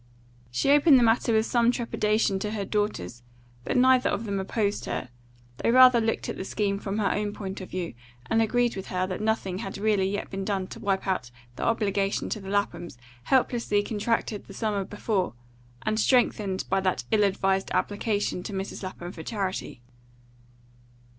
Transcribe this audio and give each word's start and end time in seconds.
She 0.49 0.71
opened 0.71 0.97
the 0.97 1.03
matter 1.03 1.31
with 1.31 1.45
some 1.45 1.69
trepidation 1.69 2.39
to 2.39 2.53
her 2.53 2.65
daughters, 2.65 3.21
but 3.63 3.77
neither 3.77 4.09
of 4.09 4.25
them 4.25 4.39
opposed 4.39 4.85
her; 4.85 5.09
they 5.57 5.69
rather 5.69 6.01
looked 6.01 6.27
at 6.27 6.37
the 6.37 6.43
scheme 6.43 6.79
from 6.79 6.97
her 6.97 7.11
own 7.11 7.33
point 7.33 7.61
of 7.61 7.69
view, 7.69 7.93
and 8.25 8.41
agreed 8.41 8.75
with 8.75 8.87
her 8.87 9.05
that 9.05 9.21
nothing 9.21 9.59
had 9.59 9.77
really 9.77 10.09
yet 10.09 10.31
been 10.31 10.43
done 10.43 10.65
to 10.69 10.79
wipe 10.79 11.05
out 11.05 11.29
the 11.55 11.61
obligation 11.63 12.29
to 12.29 12.39
the 12.39 12.49
Laphams 12.49 12.97
helplessly 13.25 13.83
contracted 13.83 14.45
the 14.47 14.55
summer 14.55 14.83
before, 14.83 15.35
and 15.83 15.99
strengthened 15.99 16.65
by 16.67 16.79
that 16.79 17.03
ill 17.11 17.23
advised 17.23 17.69
application 17.69 18.41
to 18.41 18.53
Mrs. 18.53 18.81
Lapham 18.81 19.11
for 19.11 19.21
charity. 19.21 19.83